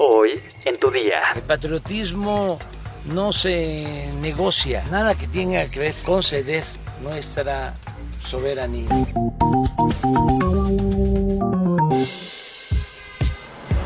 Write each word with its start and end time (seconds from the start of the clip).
Hoy 0.00 0.40
en 0.64 0.78
tu 0.78 0.92
día. 0.92 1.32
El 1.34 1.42
patriotismo 1.42 2.56
no 3.12 3.32
se 3.32 4.08
negocia, 4.20 4.84
nada 4.92 5.16
que 5.16 5.26
tenga 5.26 5.68
que 5.68 5.80
ver 5.80 5.94
con 6.04 6.22
ceder 6.22 6.62
nuestra 7.02 7.74
soberanía. 8.22 8.86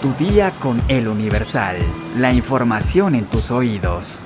Tu 0.00 0.24
día 0.24 0.52
con 0.62 0.80
el 0.86 1.08
Universal. 1.08 1.76
La 2.16 2.32
información 2.32 3.16
en 3.16 3.24
tus 3.24 3.50
oídos. 3.50 4.22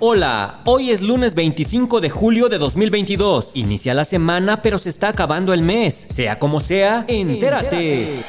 Hola, 0.00 0.60
hoy 0.66 0.90
es 0.90 1.00
lunes 1.00 1.34
25 1.34 2.02
de 2.02 2.10
julio 2.10 2.50
de 2.50 2.58
2022. 2.58 3.56
Inicia 3.56 3.94
la 3.94 4.04
semana, 4.04 4.60
pero 4.60 4.78
se 4.78 4.90
está 4.90 5.08
acabando 5.08 5.54
el 5.54 5.62
mes. 5.62 5.94
Sea 5.94 6.38
como 6.38 6.60
sea, 6.60 7.06
entérate. 7.08 8.22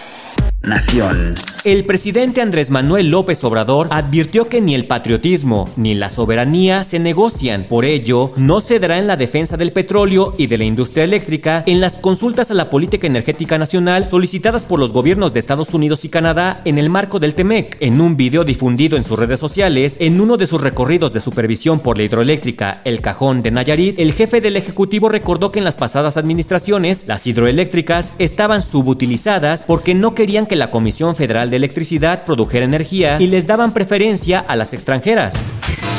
Nación. 0.64 1.36
El 1.64 1.86
presidente 1.86 2.42
Andrés 2.42 2.72
Manuel 2.72 3.10
López 3.12 3.44
Obrador 3.44 3.90
advirtió 3.92 4.48
que 4.48 4.62
ni 4.62 4.74
el 4.74 4.86
patriotismo 4.86 5.70
ni 5.76 5.96
la 5.96 6.10
soberanía 6.10 6.84
se 6.84 6.98
negocian. 6.98 7.64
Por 7.64 7.84
ello, 7.84 8.32
no 8.38 8.62
cederá 8.62 8.98
en 8.98 9.06
la 9.06 9.18
defensa 9.18 9.58
del 9.58 9.72
petróleo 9.72 10.34
y 10.38 10.48
de 10.48 10.58
la 10.58 10.64
industria 10.64 11.04
eléctrica 11.04 11.64
en 11.68 11.82
las 11.82 12.00
consultas 12.00 12.52
a 12.52 12.54
la 12.54 12.70
política 12.70 13.06
energética 13.06 13.58
nacional 13.58 14.06
solicitadas 14.06 14.66
por 14.66 14.80
los 14.80 14.94
gobiernos 14.94 15.34
de 15.34 15.40
Estados 15.40 15.74
Unidos 15.74 16.06
y 16.06 16.10
Canadá 16.10 16.62
en 16.64 16.78
el 16.78 16.90
marco 16.90 17.20
del 17.20 17.36
TEMEC. 17.36 17.78
En 17.82 18.00
un 18.00 18.18
video 18.18 18.44
difundido 18.44 18.98
en 18.98 19.04
sus 19.04 19.20
redes 19.20 19.40
sociales, 19.40 19.98
en 20.00 20.22
uno 20.22 20.38
de 20.38 20.48
sus 20.48 20.62
recorridos 20.62 21.12
de 21.12 21.20
supervisión 21.20 21.82
por 21.82 21.98
la 21.98 22.04
hidroeléctrica 22.04 22.82
El 22.86 23.02
Cajón 23.02 23.44
de 23.44 23.52
Nayarit, 23.52 24.00
el 24.00 24.14
jefe 24.14 24.42
del 24.42 24.56
Ejecutivo 24.56 25.10
recordó 25.10 25.52
que 25.52 25.60
en 25.60 25.66
las 25.66 25.76
pasadas 25.76 26.18
administraciones 26.18 27.08
las 27.08 27.28
hidroeléctricas 27.28 28.14
estaban 28.20 28.62
subutilizadas 28.62 29.66
porque 29.66 29.94
no 29.94 30.16
querían 30.16 30.47
que 30.48 30.56
la 30.56 30.72
Comisión 30.72 31.16
Federal 31.16 31.50
de 31.50 31.58
Electricidad 31.58 32.24
produjera 32.24 32.66
energía 32.66 33.18
y 33.20 33.28
les 33.28 33.48
daban 33.48 33.74
preferencia 33.74 34.40
a 34.40 34.56
las 34.56 34.74
extranjeras. 34.74 35.46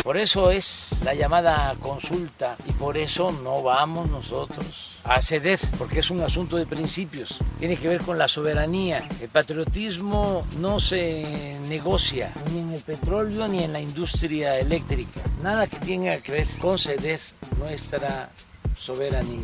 Por 0.03 0.17
eso 0.17 0.51
es 0.51 0.91
la 1.05 1.13
llamada 1.13 1.77
consulta 1.81 2.57
y 2.67 2.73
por 2.73 2.97
eso 2.97 3.31
no 3.31 3.63
vamos 3.63 4.09
nosotros 4.11 4.99
a 5.05 5.21
ceder, 5.21 5.59
porque 5.79 6.01
es 6.01 6.11
un 6.11 6.23
asunto 6.23 6.57
de 6.57 6.65
principios. 6.65 7.39
Tiene 7.59 7.77
que 7.77 7.89
ver 7.89 8.01
con 8.01 8.17
la 8.17 8.27
soberanía. 8.27 9.07
El 9.21 9.29
patriotismo 9.29 10.47
no 10.61 10.81
se 10.81 11.59
negocia 11.69 12.33
ni 12.53 12.61
en 12.61 12.73
el 12.73 12.81
petróleo 12.81 13.49
ni 13.49 13.65
en 13.65 13.73
la 13.73 13.81
industria 13.81 14.59
eléctrica. 14.59 15.21
Nada 15.43 15.67
que 15.67 15.77
tenga 15.77 16.17
que 16.19 16.33
ver 16.33 16.49
con 16.59 16.79
ceder 16.79 17.21
nuestra 17.59 18.31
soberanía. 18.79 19.41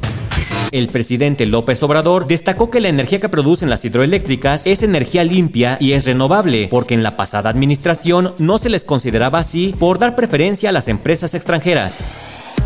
El 0.70 0.88
presidente 0.88 1.46
López 1.46 1.82
Obrador 1.82 2.26
destacó 2.26 2.70
que 2.70 2.80
la 2.80 2.88
energía 2.88 3.20
que 3.20 3.28
producen 3.28 3.70
las 3.70 3.84
hidroeléctricas 3.84 4.66
es 4.66 4.82
energía 4.82 5.24
limpia 5.24 5.76
y 5.80 5.92
es 5.92 6.06
renovable, 6.06 6.68
porque 6.68 6.94
en 6.94 7.02
la 7.02 7.16
pasada 7.16 7.50
administración 7.50 8.32
no 8.38 8.58
se 8.58 8.70
les 8.70 8.84
consideraba 8.84 9.40
así 9.40 9.74
por 9.78 9.98
dar 9.98 10.16
preferencia 10.16 10.70
a 10.70 10.72
las 10.72 10.88
empresas 10.88 11.34
extranjeras. 11.34 12.04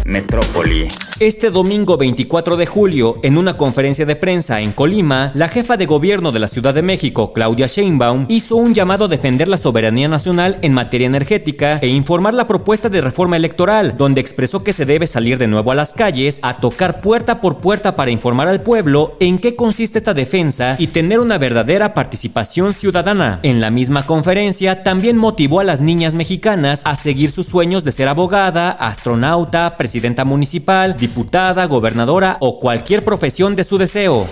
Metrópoli. 0.09 0.89
Este 1.21 1.51
domingo 1.51 1.99
24 1.99 2.57
de 2.57 2.65
julio, 2.65 3.17
en 3.23 3.37
una 3.37 3.59
conferencia 3.59 4.07
de 4.07 4.17
prensa 4.17 4.61
en 4.61 4.73
Colima, 4.73 5.33
la 5.35 5.49
jefa 5.49 5.77
de 5.77 5.85
gobierno 5.85 6.33
de 6.33 6.39
la 6.39 6.49
Ciudad 6.49 6.73
de 6.73 6.81
México, 6.81 7.33
Claudia 7.33 7.67
Sheinbaum, 7.67 8.25
hizo 8.29 8.57
un 8.57 8.73
llamado 8.73 9.07
a 9.07 9.09
defender 9.09 9.49
la 9.49 9.59
soberanía 9.59 10.09
nacional 10.09 10.59
en 10.63 10.73
materia 10.73 11.09
energética 11.09 11.79
e 11.83 11.89
informar 11.89 12.35
la 12.35 12.47
propuesta 12.47 12.89
de 12.89 13.01
reforma 13.01 13.37
electoral, 13.37 13.97
donde 13.99 14.21
expresó 14.21 14.63
que 14.63 14.73
se 14.73 14.87
debe 14.87 15.09
salir 15.09 15.37
de 15.39 15.49
nuevo 15.49 15.73
a 15.73 15.75
las 15.75 15.93
calles 15.93 16.39
a 16.43 16.57
tocar 16.57 17.01
puerta 17.01 17.41
por 17.41 17.59
puerta 17.59 17.97
para 17.97 18.13
informar 18.13 18.47
al 18.47 18.63
pueblo 18.63 19.17
en 19.19 19.39
qué 19.41 19.57
consiste 19.57 19.99
esta 19.99 20.15
defensa 20.15 20.77
y 20.79 20.87
tener 20.87 21.19
una 21.19 21.37
verdadera 21.37 21.95
participación 21.95 22.73
ciudadana. 22.73 23.41
En 23.43 23.61
la 23.61 23.71
misma 23.71 24.07
conferencia, 24.07 24.85
también 24.85 25.19
motivó 25.19 25.59
a 25.59 25.65
las 25.65 25.81
niñas 25.81 26.15
mexicanas 26.15 26.83
a 26.85 26.95
seguir 26.95 27.33
sus 27.33 27.47
sueños 27.47 27.83
de 27.83 27.91
ser 27.91 28.07
abogada, 28.07 28.71
astronauta, 28.71 29.77
presidenta 29.99 30.25
municipal, 30.25 30.97
diputada, 30.97 31.65
gobernadora 31.67 32.37
o 32.39 32.61
cualquier 32.61 33.03
profesión 33.03 33.57
de 33.57 33.65
su 33.65 33.79
deseo. 33.79 34.29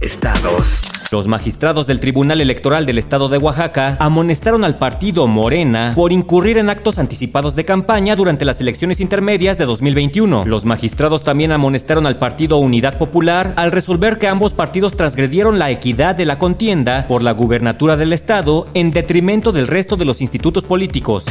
Estados. 0.00 0.80
Los 1.10 1.26
magistrados 1.26 1.86
del 1.86 2.00
Tribunal 2.00 2.40
Electoral 2.40 2.86
del 2.86 2.96
Estado 2.96 3.28
de 3.28 3.36
Oaxaca 3.36 3.98
amonestaron 4.00 4.64
al 4.64 4.78
partido 4.78 5.26
Morena 5.26 5.92
por 5.94 6.10
incurrir 6.10 6.56
en 6.56 6.70
actos 6.70 6.98
anticipados 6.98 7.54
de 7.54 7.66
campaña 7.66 8.16
durante 8.16 8.46
las 8.46 8.62
elecciones 8.62 9.00
intermedias 9.00 9.58
de 9.58 9.66
2021. 9.66 10.46
Los 10.46 10.64
magistrados 10.64 11.22
también 11.22 11.52
amonestaron 11.52 12.06
al 12.06 12.18
partido 12.18 12.56
Unidad 12.56 12.96
Popular 12.96 13.52
al 13.56 13.72
resolver 13.72 14.18
que 14.18 14.28
ambos 14.28 14.54
partidos 14.54 14.96
transgredieron 14.96 15.58
la 15.58 15.70
equidad 15.70 16.14
de 16.14 16.24
la 16.24 16.38
contienda 16.38 17.06
por 17.08 17.22
la 17.22 17.32
gubernatura 17.32 17.98
del 17.98 18.14
Estado 18.14 18.66
en 18.72 18.90
detrimento 18.90 19.52
del 19.52 19.66
resto 19.66 19.96
de 19.96 20.06
los 20.06 20.22
institutos 20.22 20.64
políticos. 20.64 21.26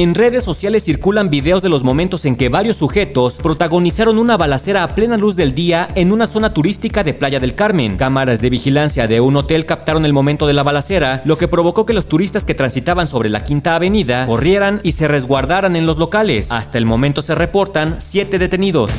En 0.00 0.14
redes 0.14 0.44
sociales 0.44 0.84
circulan 0.84 1.28
videos 1.28 1.60
de 1.60 1.68
los 1.68 1.82
momentos 1.82 2.24
en 2.24 2.36
que 2.36 2.48
varios 2.48 2.76
sujetos 2.76 3.40
protagonizaron 3.42 4.20
una 4.20 4.36
balacera 4.36 4.84
a 4.84 4.94
plena 4.94 5.16
luz 5.16 5.34
del 5.34 5.56
día 5.56 5.88
en 5.96 6.12
una 6.12 6.28
zona 6.28 6.54
turística 6.54 7.02
de 7.02 7.14
Playa 7.14 7.40
del 7.40 7.56
Carmen. 7.56 7.96
Cámaras 7.96 8.40
de 8.40 8.48
vigilancia 8.48 9.08
de 9.08 9.20
un 9.20 9.36
hotel 9.36 9.66
captaron 9.66 10.04
el 10.04 10.12
momento 10.12 10.46
de 10.46 10.52
la 10.52 10.62
balacera, 10.62 11.20
lo 11.24 11.36
que 11.36 11.48
provocó 11.48 11.84
que 11.84 11.94
los 11.94 12.06
turistas 12.06 12.44
que 12.44 12.54
transitaban 12.54 13.08
sobre 13.08 13.28
la 13.28 13.42
Quinta 13.42 13.74
Avenida 13.74 14.24
corrieran 14.26 14.80
y 14.84 14.92
se 14.92 15.08
resguardaran 15.08 15.74
en 15.74 15.84
los 15.84 15.98
locales. 15.98 16.52
Hasta 16.52 16.78
el 16.78 16.86
momento 16.86 17.20
se 17.20 17.34
reportan 17.34 17.96
siete 17.98 18.38
detenidos. 18.38 18.92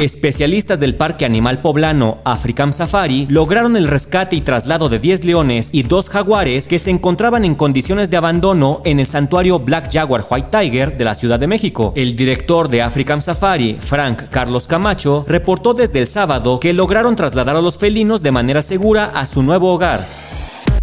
Especialistas 0.00 0.78
del 0.78 0.94
Parque 0.94 1.24
Animal 1.24 1.62
Poblano 1.62 2.18
African 2.22 2.74
Safari 2.74 3.26
lograron 3.30 3.78
el 3.78 3.88
rescate 3.88 4.36
y 4.36 4.42
traslado 4.42 4.90
de 4.90 4.98
10 4.98 5.24
leones 5.24 5.70
y 5.72 5.84
dos 5.84 6.10
jaguares 6.10 6.68
que 6.68 6.78
se 6.78 6.90
encontraban 6.90 7.46
en 7.46 7.54
condiciones 7.54 8.10
de 8.10 8.18
abandono 8.18 8.82
en 8.84 9.00
el 9.00 9.06
santuario 9.06 9.58
Black 9.58 9.90
Jaguar 9.90 10.26
White 10.30 10.48
Tiger 10.50 10.98
de 10.98 11.04
la 11.06 11.14
Ciudad 11.14 11.40
de 11.40 11.46
México. 11.46 11.94
El 11.96 12.14
director 12.14 12.68
de 12.68 12.82
African 12.82 13.22
Safari, 13.22 13.78
Frank 13.80 14.24
Carlos 14.28 14.66
Camacho, 14.66 15.24
reportó 15.26 15.72
desde 15.72 16.00
el 16.00 16.06
sábado 16.06 16.60
que 16.60 16.74
lograron 16.74 17.16
trasladar 17.16 17.56
a 17.56 17.62
los 17.62 17.78
felinos 17.78 18.22
de 18.22 18.32
manera 18.32 18.60
segura 18.60 19.06
a 19.14 19.24
su 19.24 19.42
nuevo 19.42 19.72
hogar. 19.72 20.06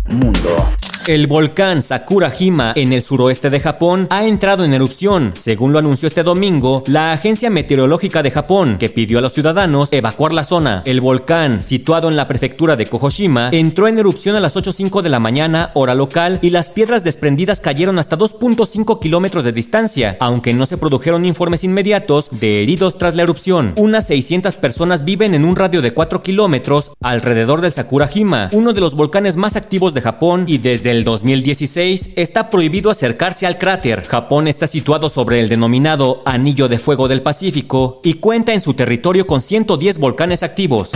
Mundo. 0.10 0.70
El 1.06 1.28
volcán 1.28 1.82
Sakurajima 1.82 2.72
en 2.78 2.94
el 2.94 3.02
suroeste 3.02 3.50
de 3.50 3.60
Japón 3.60 4.08
ha 4.10 4.26
entrado 4.26 4.64
en 4.64 4.74
erupción, 4.74 5.32
según 5.34 5.74
lo 5.74 5.80
anunció 5.80 6.08
este 6.08 6.24
domingo 6.24 6.86
la 6.88 7.12
Agencia 7.12 7.50
Meteorológica 7.50 8.24
de 8.24 8.32
Japón, 8.32 8.78
que 8.80 8.90
pidió 8.90 9.20
a 9.20 9.22
los 9.22 9.34
ciudadanos 9.34 9.92
evacuar 9.92 10.32
la 10.32 10.46
zona. 10.46 10.82
El 10.86 11.02
volcán, 11.02 11.60
situado 11.60 12.08
en 12.08 12.16
la 12.16 12.30
prefectura 12.30 12.78
de 12.78 12.86
Kohoshima, 12.86 13.50
entró 13.52 13.90
en 13.90 14.00
erupción 14.00 14.38
a 14.38 14.40
las 14.40 14.56
8.05 14.56 15.02
de 15.02 15.10
la 15.10 15.20
mañana, 15.20 15.72
hora 15.74 15.94
local, 15.94 16.40
y 16.42 16.52
las 16.52 16.70
piedras 16.70 17.04
desprendidas 17.04 17.60
cayeron 17.60 18.00
hasta 18.00 18.18
2.5 18.18 19.02
kilómetros 19.02 19.44
de 19.44 19.52
distancia, 19.52 20.16
aunque 20.22 20.54
no 20.54 20.66
se 20.66 20.78
produjeron 20.78 21.26
informes 21.26 21.66
inmediatos 21.66 22.30
de 22.32 22.64
heridos 22.64 22.98
tras 22.98 23.16
la 23.16 23.24
erupción. 23.24 23.74
Unas 23.76 24.08
600 24.08 24.56
personas 24.56 25.04
viven 25.04 25.34
en 25.34 25.44
un 25.44 25.58
radio 25.58 25.82
de 25.82 25.94
4 25.94 26.24
kilómetros 26.24 26.94
alrededor 27.02 27.60
del 27.60 27.74
Sakurajima, 27.74 28.48
uno 28.54 28.72
de 28.72 28.80
los 28.80 28.96
volcanes 28.96 29.36
más 29.36 29.58
activos 29.58 29.94
de 29.94 30.00
Japón, 30.00 30.46
y 30.48 30.60
desde 30.60 30.93
el 30.94 31.04
2016 31.04 32.12
está 32.16 32.50
prohibido 32.50 32.92
acercarse 32.92 33.46
al 33.46 33.58
cráter. 33.58 34.04
Japón 34.04 34.48
está 34.48 34.68
situado 34.68 35.10
sobre 35.10 35.40
el 35.40 35.50
denominado 35.50 36.22
Anillo 36.26 36.68
de 36.68 36.78
Fuego 36.78 37.08
del 37.08 37.22
Pacífico 37.22 38.00
y 38.04 38.16
cuenta 38.16 38.54
en 38.54 38.62
su 38.62 38.74
territorio 38.74 39.26
con 39.26 39.42
110 39.42 39.98
volcanes 39.98 40.44
activos. 40.44 40.92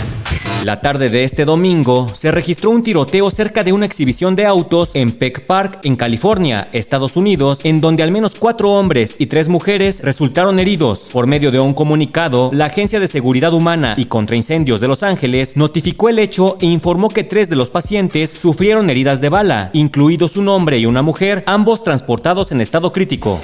La 0.63 0.81
tarde 0.81 1.09
de 1.09 1.23
este 1.23 1.45
domingo 1.45 2.09
se 2.13 2.31
registró 2.31 2.71
un 2.71 2.81
tiroteo 2.81 3.29
cerca 3.29 3.63
de 3.63 3.71
una 3.73 3.85
exhibición 3.85 4.35
de 4.35 4.45
autos 4.45 4.95
en 4.95 5.11
Peck 5.11 5.45
Park, 5.45 5.79
en 5.83 5.95
California, 5.95 6.67
Estados 6.73 7.15
Unidos, 7.15 7.61
en 7.63 7.79
donde 7.79 8.03
al 8.03 8.11
menos 8.11 8.35
cuatro 8.35 8.71
hombres 8.71 9.15
y 9.19 9.27
tres 9.27 9.49
mujeres 9.49 10.01
resultaron 10.03 10.59
heridos. 10.59 11.09
Por 11.13 11.27
medio 11.27 11.51
de 11.51 11.59
un 11.59 11.73
comunicado, 11.73 12.49
la 12.53 12.65
Agencia 12.65 12.99
de 12.99 13.07
Seguridad 13.07 13.53
Humana 13.53 13.95
y 13.97 14.05
Contra 14.05 14.35
Incendios 14.35 14.81
de 14.81 14.87
Los 14.87 15.03
Ángeles 15.03 15.55
notificó 15.55 16.09
el 16.09 16.19
hecho 16.19 16.57
e 16.59 16.65
informó 16.65 17.09
que 17.09 17.23
tres 17.23 17.49
de 17.49 17.55
los 17.55 17.69
pacientes 17.69 18.31
sufrieron 18.31 18.89
heridas 18.89 19.21
de 19.21 19.29
bala, 19.29 19.69
incluidos 19.73 20.37
un 20.37 20.49
hombre 20.49 20.79
y 20.79 20.85
una 20.85 21.01
mujer, 21.01 21.43
ambos 21.45 21.83
transportados 21.83 22.51
en 22.51 22.61
estado 22.61 22.91
crítico. 22.91 23.39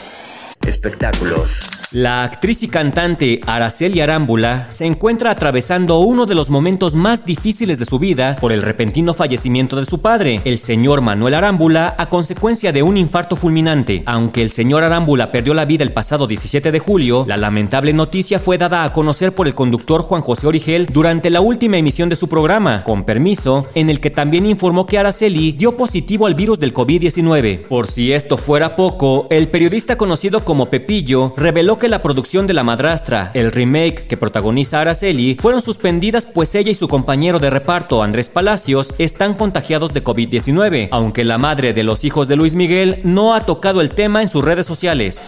Espectáculos. 0.67 1.69
La 1.91 2.23
actriz 2.23 2.63
y 2.63 2.69
cantante 2.69 3.39
Araceli 3.45 4.01
Arámbula 4.01 4.65
se 4.69 4.87
encuentra 4.87 5.29
atravesando 5.29 5.99
uno 5.99 6.25
de 6.25 6.33
los 6.33 6.49
momentos 6.49 6.95
más 6.95 7.23
difíciles 7.23 7.77
de 7.77 7.85
su 7.85 7.99
vida 7.99 8.35
por 8.37 8.51
el 8.51 8.63
repentino 8.63 9.13
fallecimiento 9.13 9.75
de 9.75 9.85
su 9.85 10.01
padre, 10.01 10.41
el 10.43 10.57
señor 10.57 11.01
Manuel 11.01 11.35
Arámbula, 11.35 11.93
a 11.99 12.09
consecuencia 12.09 12.71
de 12.71 12.81
un 12.81 12.97
infarto 12.97 13.35
fulminante. 13.35 14.01
Aunque 14.07 14.41
el 14.41 14.49
señor 14.49 14.83
Arámbula 14.83 15.31
perdió 15.31 15.53
la 15.53 15.65
vida 15.65 15.83
el 15.83 15.93
pasado 15.93 16.25
17 16.25 16.71
de 16.71 16.79
julio, 16.79 17.25
la 17.27 17.37
lamentable 17.37 17.93
noticia 17.93 18.39
fue 18.39 18.57
dada 18.57 18.85
a 18.85 18.91
conocer 18.91 19.35
por 19.35 19.47
el 19.47 19.53
conductor 19.53 20.01
Juan 20.01 20.21
José 20.21 20.47
Origel 20.47 20.87
durante 20.91 21.29
la 21.29 21.41
última 21.41 21.77
emisión 21.77 22.09
de 22.09 22.15
su 22.15 22.27
programa, 22.27 22.83
con 22.85 23.03
permiso, 23.03 23.67
en 23.75 23.91
el 23.91 23.99
que 23.99 24.09
también 24.09 24.47
informó 24.47 24.87
que 24.87 24.97
Araceli 24.97 25.51
dio 25.51 25.77
positivo 25.77 26.25
al 26.25 26.33
virus 26.33 26.57
del 26.57 26.73
COVID-19. 26.73 27.67
Por 27.67 27.85
si 27.85 28.13
esto 28.13 28.37
fuera 28.37 28.75
poco, 28.75 29.27
el 29.29 29.49
periodista 29.49 29.95
conocido 29.95 30.43
como 30.43 30.52
Pepillo 30.53 31.33
reveló 31.35 31.79
que 31.79 31.89
la 31.89 32.01
producción 32.01 32.45
de 32.45 32.53
La 32.53 32.63
Madrastra, 32.63 33.31
el 33.33 33.51
remake 33.51 34.05
que 34.07 34.17
protagoniza 34.17 34.81
Araceli, 34.81 35.35
fueron 35.39 35.61
suspendidas 35.61 36.27
pues 36.27 36.53
ella 36.53 36.71
y 36.71 36.75
su 36.75 36.87
compañero 36.87 37.39
de 37.39 37.49
reparto, 37.49 38.03
Andrés 38.03 38.29
Palacios, 38.29 38.93
están 38.99 39.33
contagiados 39.33 39.93
de 39.93 40.03
COVID-19, 40.03 40.89
aunque 40.91 41.23
la 41.23 41.39
madre 41.39 41.73
de 41.73 41.83
los 41.83 42.05
hijos 42.05 42.27
de 42.27 42.35
Luis 42.35 42.53
Miguel 42.55 43.01
no 43.03 43.33
ha 43.33 43.45
tocado 43.45 43.81
el 43.81 43.89
tema 43.89 44.21
en 44.21 44.29
sus 44.29 44.45
redes 44.45 44.67
sociales. 44.67 45.27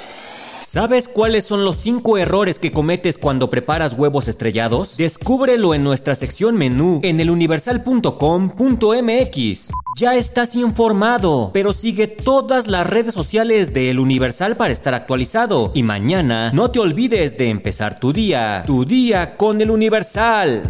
¿Sabes 0.75 1.07
cuáles 1.07 1.45
son 1.45 1.63
los 1.63 1.77
5 1.77 2.17
errores 2.17 2.59
que 2.59 2.73
cometes 2.73 3.17
cuando 3.17 3.49
preparas 3.49 3.93
huevos 3.93 4.27
estrellados? 4.27 4.97
Descúbrelo 4.97 5.73
en 5.73 5.85
nuestra 5.85 6.15
sección 6.15 6.57
menú 6.57 6.99
en 7.01 7.21
eluniversal.com.mx. 7.21 9.71
Ya 9.95 10.15
estás 10.15 10.57
informado, 10.57 11.51
pero 11.53 11.71
sigue 11.71 12.07
todas 12.07 12.67
las 12.67 12.85
redes 12.85 13.13
sociales 13.13 13.73
de 13.73 13.89
El 13.89 14.01
Universal 14.01 14.57
para 14.57 14.73
estar 14.73 14.93
actualizado. 14.93 15.71
Y 15.73 15.83
mañana 15.83 16.51
no 16.51 16.69
te 16.71 16.79
olvides 16.79 17.37
de 17.37 17.47
empezar 17.47 17.97
tu 17.97 18.11
día, 18.11 18.65
tu 18.67 18.83
día 18.83 19.37
con 19.37 19.61
El 19.61 19.71
Universal. 19.71 20.69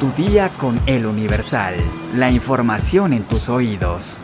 Tu 0.00 0.10
día 0.22 0.48
con 0.58 0.80
El 0.86 1.04
Universal. 1.04 1.74
La 2.16 2.30
información 2.30 3.12
en 3.12 3.24
tus 3.24 3.50
oídos. 3.50 4.22